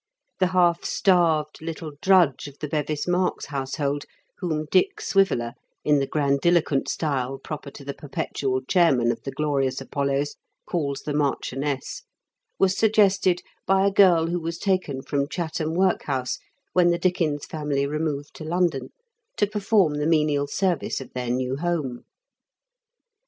[0.39, 4.05] The half starved little drudge of the Bevis Marks household,
[4.39, 5.53] whom Dick Swiveller,
[5.85, 11.13] in the grandiloquent style proper to the Perpetual Chairman of the Glorious ApoUos, calls the
[11.13, 12.01] Marchioness,
[12.57, 16.39] was suggested by a girl who was taken from Chatham work house,
[16.73, 18.89] when the Dickens family removed to London,
[19.37, 22.05] to perform the menial service of their new home.